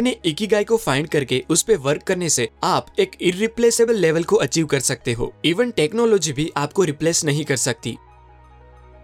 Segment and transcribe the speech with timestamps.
[0.00, 4.36] अपने गाय को फाइंड करके उस पर वर्क करने से आप एक इरिप्लेसेबल लेवल को
[4.36, 7.96] अचीव कर सकते हो। इवन टेक्नोलॉजी भी आपको रिप्लेस नहीं कर सकती।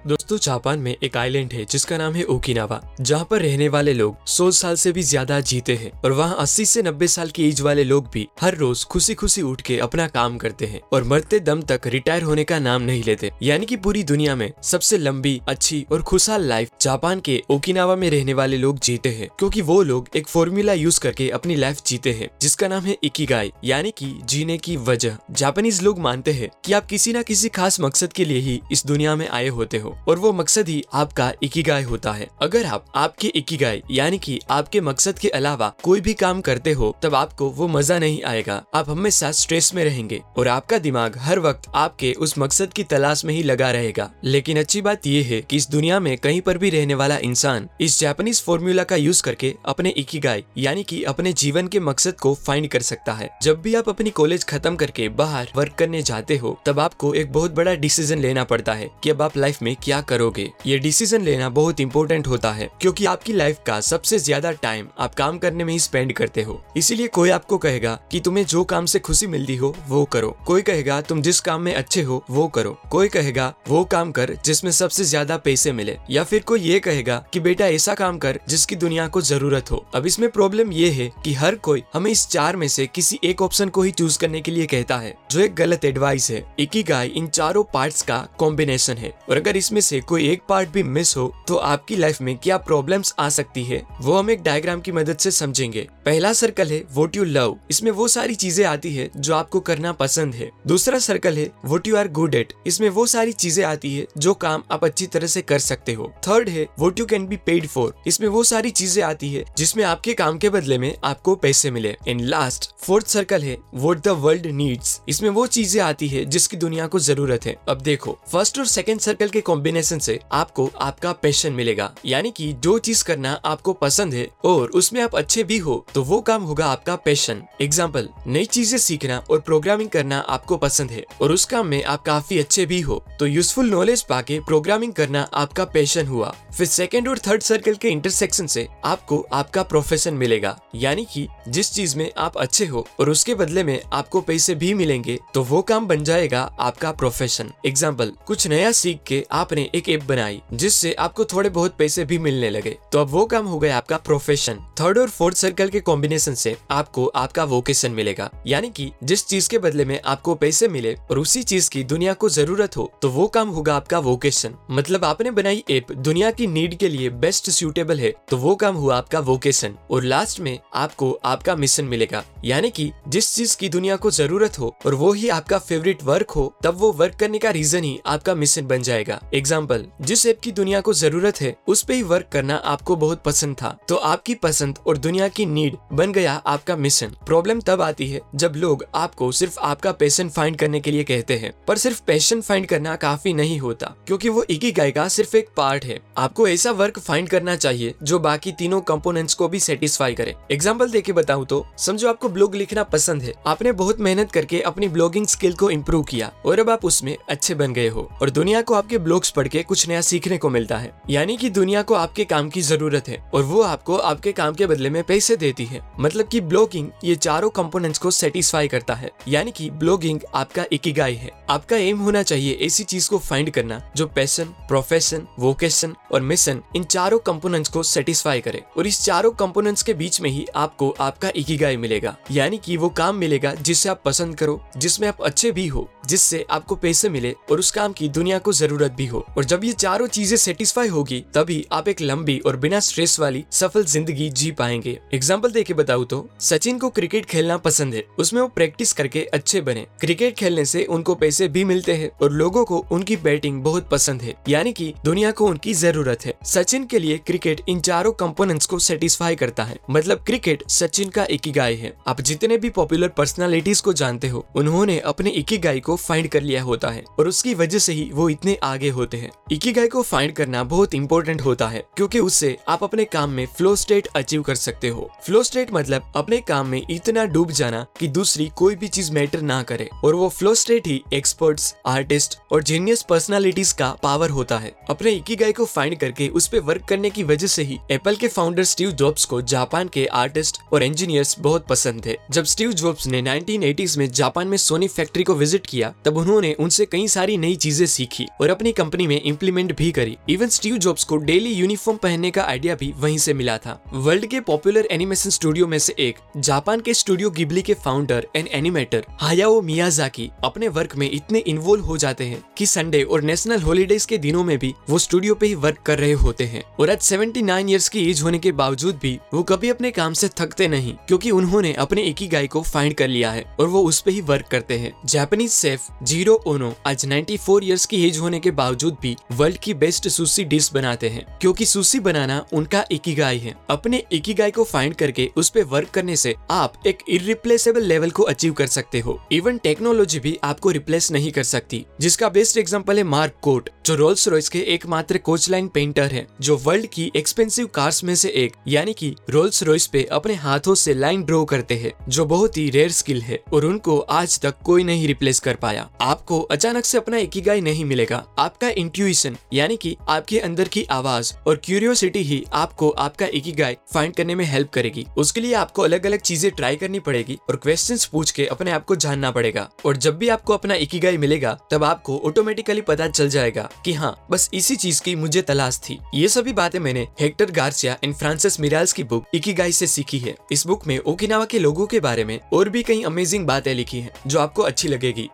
[0.06, 4.26] दोस्तों, जापान में एक आइलैंड है, जिसका नाम है ओकिनावा, जहाँ पर रहने वाले लोग
[4.26, 7.60] सौ साल से भी ज़्यादा जीते हैं और वहाँ 80 से 90 साल की एज
[7.60, 11.40] वाले लोग भी हर रोज खुशी खुशी उठ के अपना काम करते हैं और मरते
[11.40, 15.40] दम तक रिटायर होने का नाम नहीं लेते। यानी कि पूरी दुनिया में सबसे लंबी,
[15.48, 19.82] अच्छी और खुशहाल लाइफ जापान के ओकिनावा में रहने वाले लोग जीते हैं, क्योंकि वो
[19.82, 24.14] लोग एक फॉर्मूला यूज़ करके अपनी लाइफ जीते हैं, जिसका नाम है इकिगाई यानी कि
[24.24, 28.24] जीने की वजह। जापानीज लोग मानते हैं कि आप किसी न किसी खास मकसद के
[28.24, 32.12] लिए ही इस दुनिया में आए होते हो। और वो मकसद ही आपका इकिगाई होता
[32.12, 36.72] है। अगर आप, आपके इकिगाई, यानी कि आपके मकसद के अलावा कोई भी काम करते
[36.72, 41.18] हो, तब आपको वो मज़ा नहीं आएगा। आप हमेशा स्ट्रेस में रहेंगे और आपका दिमाग
[41.18, 45.22] हर वक्त आपके उस मकसद की तलाश में ही लगा रहेगा। लेकिन अच्छी बात ये
[45.22, 48.96] है कि इस दुनिया में कहीं पर भी रहने वाला इंसान इस जापानीज फॉर्मूला का
[48.96, 53.30] यूज़ करके अपने इकिगाई, यानी कि अपने जीवन के मकसद को फाइंड कर सकता है।
[53.42, 57.32] जब भी आप अपनी कॉलेज खत्म करके बाहर वर्क करने जाते हो, तब आपको एक
[57.32, 60.50] बहुत बड़ा डिसीज़न लेना पड़ता है कि अब आप लाइफ में क्या करोगे?
[60.66, 65.14] ये डिसीज़न लेना बहुत इंपॉर्टेंट होता है, क्योंकि आपकी लाइफ का सबसे ज़्यादा टाइम आप
[65.14, 68.86] काम करने में ही स्पेंड करते हो। इसीलिए कोई आपको कहेगा कि तुम्हें जो काम
[68.86, 72.46] से खुशी मिलती हो, वो करो। कोई कहेगा, तुम जिस काम में अच्छे हो, वो
[72.48, 76.78] करो। कोई कहेगा, वो काम कर जिसमें सबसे ज़्यादा पैसे मिले। या फिर कोई ये
[76.80, 80.90] कहेगा कि, बेटा, ऐसा काम कर जिसकी दुनिया को ज़रूरत हो। अब इसमें प्रॉब्लम ये
[80.90, 84.18] है कि हर कोई हमें इस चार में से किसी एक ऑप्शन को ही चूज़
[84.18, 88.18] करने के लिए कहता है, जो एक गलत एडवाइस है। इकिगाई इन चारों पार्ट्स का
[88.38, 92.20] कॉम्बिनेशन है। और अगर इसमें से कोई एक पार्ट भी मिस हो तो आपकी लाइफ
[92.20, 96.32] में क्या प्रॉब्लम्स आ सकती है, वो हम एक डायग्राम की मदद से समझेंगे। पहला
[96.32, 100.34] सर्कल है वोट यू लव इसमें वो सारी चीज़ें आती है जो आपको करना पसंद
[100.34, 104.06] है। दूसरा सर्कल है what you are good at इसमें वो सारी चीज़ें आती है
[104.18, 107.36] जो काम आप अच्छी तरह से कर सकते हो। थर्ड है what you can be
[107.46, 111.34] paid for इसमें वो सारी चीज़ें आती है जिसमें आपके काम के बदले में आपको
[111.36, 116.08] पैसे मिले। एंड लास्ट फोर्थ सर्कल है वोट द वर्ल्ड नीड्स इसमें वो चीज़ें आती
[116.08, 120.18] है जिसकी दुनिया को ज़रूरत है। अब देखो फ़र्स्ट और सेकेंड सर्कल के कॉम्बिनेशन से
[120.32, 125.14] आपको आपका पैशन मिलेगा। यानी कि जो चीज़ करना आपको पसंद है और उसमें आप
[125.16, 129.90] अच्छे भी हो तो वो काम होगा आपका पैशन एग्ज़ाम्पल नई चीज़ें सीखना और प्रोग्रामिंग
[129.90, 133.70] करना आपको पसंद है और उस काम में आप काफ़ी अच्छे भी हो। तो यूजफुल
[133.70, 138.66] नॉलेज पाके प्रोग्रामिंग करना आपका पैशन हुआ। फिर सेकेंड और थर्ड सर्कल के इंटरसेक्शन से
[138.84, 143.64] आपको आपका प्रोफेशन मिलेगा। यानी कि जिस चीज़ में आप अच्छे हो और उसके बदले
[143.64, 148.70] में आपको पैसे भी मिलेंगे तो वो काम बन जाएगा आपका प्रोफेशन एग्ज़ाम्पल कुछ नया
[148.74, 152.98] सीख के आपने एक ऐप बनाई, जिससे आपको थोड़े बहुत पैसे भी मिलने लगे। तो
[152.98, 157.06] अब वो काम हो गया आपका प्रोफेशन थर्ड और फोर्थ सर्कल के कॉम्बिनेशन से आपको
[157.16, 161.42] आपका वोकेशन मिलेगा। यानी कि जिस चीज़ के बदले में आपको पैसे मिले और उसी
[161.42, 165.62] चीज़ की दुनिया को ज़रूरत हो तो वो काम होगा आपका वोकेशन मतलब आपने बनाई
[165.70, 169.76] ऐप दुनिया की नीड के लिए बेस्ट सूटेबल है तो वो काम हुआ आपका वोकेशन
[169.90, 174.58] और लास्ट में आपको आपका मिशन मिलेगा। यानी कि जिस चीज़ की दुनिया को ज़रूरत
[174.58, 177.98] हो और वो ही आपका फेवरेट वर्क हो, तब वो वर्क करने का रीजन ही
[178.06, 182.02] आपका मिशन बन जाएगा। एग्ज़ाम्पल जिस ऐप की दुनिया को ज़रूरत है, उस पे ही
[182.04, 186.32] वर्क करना आपको बहुत पसंद था। तो आपकी पसंद और दुनिया की नीड बन गया
[186.46, 190.90] आपका मिशन प्रॉब्लम तब आती है जब लोग आपको सिर्फ़ आपका पैशन फाइंड करने के
[190.90, 194.90] लिए कहते हैं। पर सिर्फ़ पैशन फाइंड करना काफ़ी नहीं होता, क्योंकि वो ही गाय
[194.90, 199.34] का सिर्फ़ एक पार्ट है। आपको ऐसा वर्क फाइंड करना चाहिए जो बाकी तीनों कंपोनेंट्स
[199.34, 203.72] को भी सेटिस्फाई करे। एग्ज़ाम्पल देके बताऊँ तो समझो आपको ब्लॉग लिखना पसंद है। आपने
[203.74, 207.72] बहुत मेहनत करके अपनी ब्लॉगिंग स्किल को इम्प्रूव किया और अब आप उसमें अच्छे बन
[207.72, 210.90] गए हो। और दुनिया को आपके ब्लॉग्स पढ़ के कुछ नया सीखने को मिलता है।
[211.10, 214.66] यानी कि दुनिया को आपके काम की ज़रूरत है और वो आपको आपके काम के
[214.66, 219.10] बदले में पैसे देती है। मतलब कि ब्लॉगिंग ये चारों कंपोनेंट्स को सेटिस्फाई करता है।
[219.28, 223.80] यानी कि ब्लॉगिंग आपका इकिगाई है। आपका एम होना चाहिए ऐसी चीज़ को फाइंड करना
[223.96, 229.30] जो पैशन प्रोफेशन वोकेशन और मिशन इन चारों कंपोनेंट्स को सेटिस्फाई करे। और इस चारों
[229.34, 233.88] कंपोनेंट्स के बीच में ही आपको आपका इकिगाई मिलेगा। यानी कि वो काम मिलेगा जिसे
[233.88, 237.92] आप पसंद करो, जिसमें आप अच्छे भी हो, जिससे आपको पैसे मिले और उस काम
[237.92, 241.88] की दुनिया को ज़रूरत भी हो। और जब ये चारों चीज़ें सेटिस्फाई होगी, तभी आप
[241.88, 246.28] एक लंबी और बिना स्ट्रेस वाली सफल ज़िंदगी जी पाएँगे। एग्ज़ाम्पल दे के बताऊँ तो
[246.40, 250.84] सचिन को क्रिकेट खेलना पसंद है। उसमें वो प्रैक्टिस करके अच्छे बने। क्रिकेट खेलने से
[250.86, 254.92] उनको पैसे भी मिलते हैं और लोगों को उनकी बैटिंग बहुत पसंद है। यानी कि
[255.04, 259.64] दुनिया को उनकी ज़रूरत है। सचिन के लिए क्रिकेट इन चारों कंपोनेंट्स को सेटिस्फाई करता
[259.64, 264.44] है। मतलब क्रिकेट सचिन का इकिगाई है। आप जितने भी पॉपुलर पर्सनालिटीज को जानते हो,
[264.56, 268.28] उन्होंने अपने इकिगाई को फाइंड कर लिया होता है। और उसकी वजह से ही वो
[268.28, 272.56] इतने आगे होते होते हैं। इकिगाई को फाइंड करना बहुत इंपॉर्टेंट होता है, क्योंकि उससे
[272.68, 276.66] आप अपने काम में फ्लो स्टेट अचीव कर सकते हो। फ्लो स्टेट मतलब अपने काम
[276.66, 280.54] में इतना डूब जाना कि दूसरी कोई भी चीज़ मैटर ना करे, और वो फ्लो
[280.54, 285.98] स्टेट ही एक्सपर्ट्स आर्टिस्ट और जीनियस पर्सनालिटीज का पावर होता है। अपने इकिगाई को फाइंड
[285.98, 289.40] करके उस पर वर्क करने की वजह से ही एप्पल के फाउंडर स्टीव जॉब्स को
[289.44, 294.48] जापान के आर्टिस्ट और इंजीनियर्स बहुत पसंद थे। जब स्टीव जॉब्स ने 1980s में जापान
[294.48, 298.50] में सोनी फैक्ट्री को विज़िट किया, तब उन्होंने उनसे कई सारी नई चीज़ें सीखी और
[298.50, 302.74] अपनी कंपनी में इम्प्लीमेंट भी करी। इवन स्टीव जॉब्स को डेली यूनिफॉर्म पहनने का आइडिया
[302.74, 306.94] भी वहीं से मिला था। वर्ल्ड के पॉपुलर एनिमेशन स्टूडियो में से एक जापान के
[306.94, 312.24] स्टूडियो गिबली के founder and animator Hayao Miyazaki अपने वर्क में इतने इन्वॉल्व हो जाते
[312.24, 315.78] हैं कि संडे और नेशनल हॉलीडेज के दिनों में भी वो स्टूडियो पे ही वर्क
[315.86, 319.42] कर रहे होते हैं। और आज 79 इयर्स की एज होने के बावजूद भी वो
[319.44, 323.08] कभी अपने काम से थकते नहीं, क्योंकि उन्होंने अपने एक ही गाय को फाइंड कर
[323.08, 327.06] लिया है और वो उस पे ही वर्क करते हैं। जापानीज सेफ़ ज़ीरो ओनो आज
[327.06, 331.38] 94 इयर्स की एज होने के बावजूद भी वर्ल्ड की बेस्ट सुशी डिश बनाते हैं।
[331.40, 336.16] क्योंकि सुशी बनाना उनका इकिगाई है। अपने इकिगाई को फाइंड करके उस पे वर्क करने
[336.16, 341.10] से आप एक इरिप्लेसेबल लेवल को अचीव कर सकते हो। इवन टेक्नोलॉजी भी आपको रिप्लेस
[341.12, 345.50] नहीं कर सकती। जिसका बेस्ट एग्ज़ाम्पल है मार्क कोट जो रोल्स रॉयस के एकमात्र कोच
[345.50, 349.86] लाइन पेंटर है, जो वर्ल्ड की एक्सपेंसिव कार्स में से एक, यानी कि रोल्स रॉयस
[349.86, 353.64] पे अपने हाथों से लाइन ड्रॉ करते हैं, जो बहुत ही रेयर स्किल है, और
[353.64, 358.24] उनको आज तक कोई नहीं रिप्लेस कर पाया। आपको अचानक से अपना इकिगाई नहीं मिलेगा।
[358.38, 364.14] आपका इंट्यूशन यानी कि आपके अंदर की आवाज़ और क्यूरियोसिटी ही आपको आपका इकिगाई फाइंड
[364.14, 367.98] करने में हेल्प करेगी। उसके लिए आपको अलग अलग चीज़ें ट्राई करनी पड़ेगी और क्वेश्चन
[368.12, 371.84] पूछ के अपने आप को जानना पड़ेगा। और जब भी आपको अपना इकिगाई मिलेगा, तब
[371.84, 376.28] आपको ऑटोमेटिकली पता चल जाएगा कि हाँ बस इसी चीज़ की मुझे तलाश थी। ये
[376.28, 380.66] सभी बातें मैंने Hector Garcia and Francis Miralles की बुक इकिगाई से सीखी है। इस
[380.66, 384.12] बुक में ओकिनावा के लोगों के बारे में और भी कई अमेजिंग बातें लिखी हैं,
[384.26, 385.28] जो आपको अच्छी लगेगी।